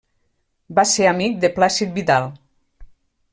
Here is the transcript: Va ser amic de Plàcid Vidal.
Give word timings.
Va 0.79 0.85
ser 0.91 1.05
amic 1.09 1.37
de 1.43 1.51
Plàcid 1.59 1.93
Vidal. 1.99 2.27